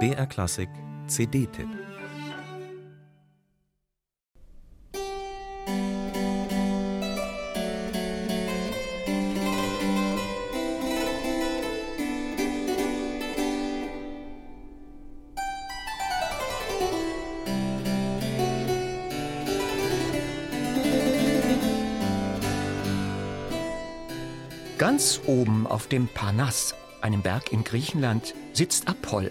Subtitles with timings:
[0.00, 0.68] BR Klassik
[1.06, 1.68] CD-Tipp
[24.76, 26.74] Ganz oben auf dem Parnass,
[27.04, 29.30] einem Berg in Griechenland, sitzt Apoll,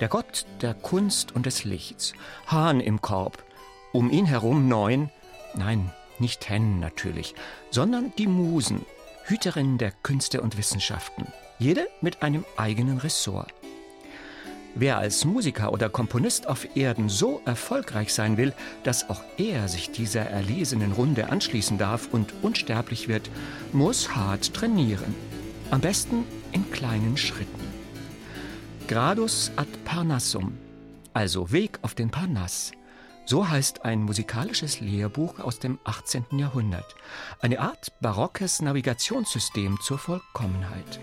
[0.00, 2.14] der Gott der Kunst und des Lichts.
[2.46, 3.44] Hahn im Korb.
[3.92, 5.10] Um ihn herum neun,
[5.54, 7.34] nein, nicht Hennen natürlich,
[7.70, 8.86] sondern die Musen,
[9.24, 11.26] Hüterinnen der Künste und Wissenschaften,
[11.58, 13.52] jede mit einem eigenen Ressort.
[14.76, 19.90] Wer als Musiker oder Komponist auf Erden so erfolgreich sein will, dass auch er sich
[19.90, 23.28] dieser erlesenen Runde anschließen darf und unsterblich wird,
[23.72, 25.12] muss hart trainieren.
[25.70, 27.60] Am besten in kleinen Schritten.
[28.88, 30.58] Gradus ad Parnassum,
[31.14, 32.72] also Weg auf den Parnass.
[33.24, 36.24] So heißt ein musikalisches Lehrbuch aus dem 18.
[36.32, 36.96] Jahrhundert.
[37.40, 40.98] Eine Art barockes Navigationssystem zur Vollkommenheit.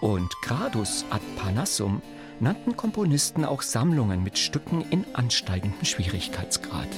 [0.00, 2.00] Und Gradus ad Parnassum
[2.38, 6.88] nannten Komponisten auch Sammlungen mit Stücken in ansteigendem Schwierigkeitsgrad.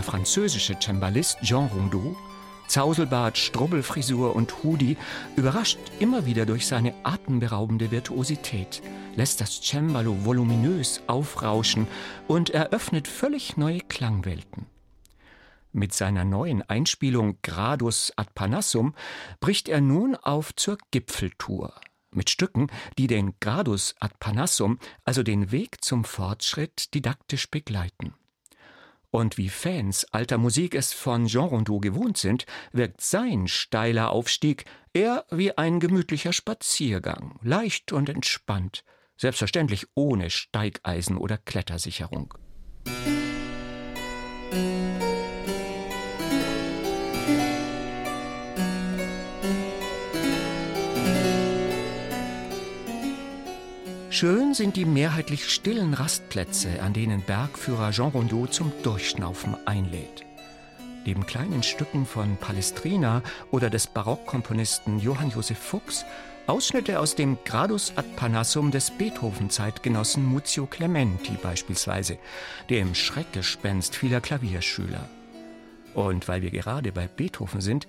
[0.00, 2.16] Der französische Cembalist Jean Rondeau,
[2.68, 4.96] Zauselbart, Strubbelfrisur und Hoodie,
[5.36, 8.80] überrascht immer wieder durch seine atemberaubende Virtuosität,
[9.14, 11.86] lässt das Cembalo voluminös aufrauschen
[12.28, 14.64] und eröffnet völlig neue Klangwelten.
[15.70, 18.94] Mit seiner neuen Einspielung Gradus ad Parnassum
[19.38, 21.74] bricht er nun auf zur Gipfeltour
[22.10, 28.14] mit Stücken, die den Gradus ad Parnassum, also den Weg zum Fortschritt, didaktisch begleiten.
[29.10, 34.64] Und wie Fans alter Musik es von Jean Rondeau gewohnt sind, wirkt sein steiler Aufstieg
[34.92, 38.84] eher wie ein gemütlicher Spaziergang, leicht und entspannt,
[39.16, 42.34] selbstverständlich ohne Steigeisen oder Klettersicherung.
[54.20, 60.26] Schön sind die mehrheitlich stillen Rastplätze, an denen Bergführer Jean Rondeau zum Durchschnaufen einlädt.
[61.06, 66.04] Neben kleinen Stücken von Palestrina oder des Barockkomponisten Johann Josef Fuchs
[66.46, 72.18] Ausschnitte aus dem Gradus ad Parnassum des Beethoven-Zeitgenossen Muzio Clementi beispielsweise,
[72.68, 75.08] dem Schreckgespenst vieler Klavierschüler.
[75.94, 77.86] Und weil wir gerade bei Beethoven sind,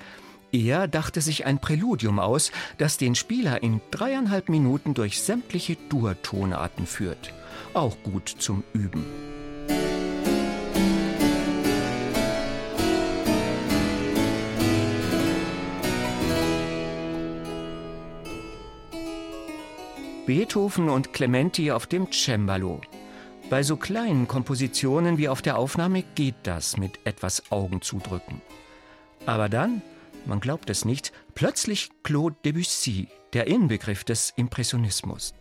[0.51, 6.85] er dachte sich ein Präludium aus, das den Spieler in dreieinhalb Minuten durch sämtliche Dur-Tonarten
[6.85, 7.33] führt.
[7.73, 9.05] Auch gut zum Üben.
[20.25, 22.79] Beethoven und Clementi auf dem Cembalo.
[23.49, 28.41] Bei so kleinen Kompositionen wie auf der Aufnahme geht das mit etwas Augenzudrücken.
[29.25, 29.81] Aber dann
[30.25, 35.33] man glaubt es nicht, plötzlich Claude Debussy, der Inbegriff des Impressionismus.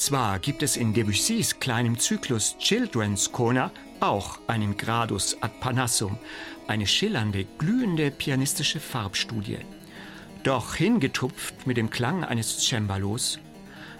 [0.00, 6.16] Zwar gibt es in Debussys kleinem Zyklus Children's Corner auch einen Gradus ad Parnassum,
[6.66, 9.58] eine schillernde, glühende pianistische Farbstudie.
[10.42, 13.40] Doch hingetupft mit dem Klang eines Cembalos.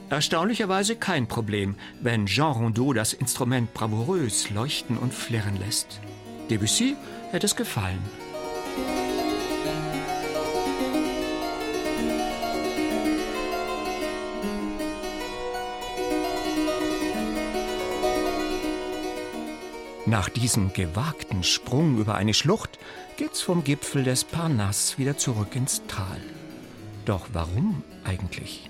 [0.09, 6.01] Erstaunlicherweise kein Problem, wenn Jean Rondeau das Instrument bravourös leuchten und flirren lässt.
[6.49, 6.97] Debussy
[7.31, 8.01] hätte es gefallen.
[20.11, 22.81] Nach diesem gewagten Sprung über eine Schlucht
[23.17, 26.21] geht's vom Gipfel des Parnasse wieder zurück ins Tal.
[27.05, 28.69] Doch warum eigentlich?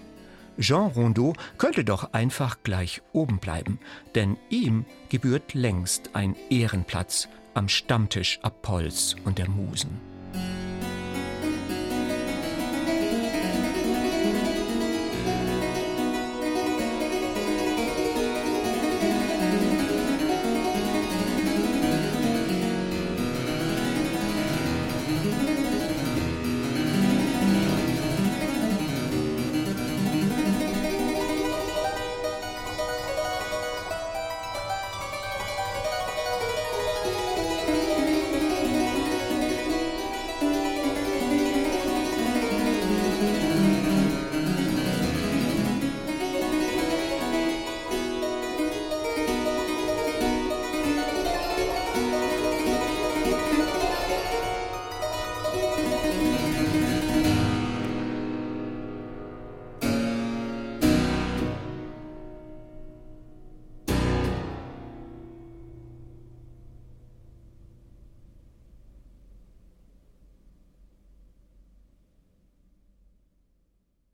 [0.59, 3.79] Jean Rondeau könnte doch einfach gleich oben bleiben,
[4.15, 10.10] denn ihm gebührt längst ein Ehrenplatz am Stammtisch Apolls und der Musen.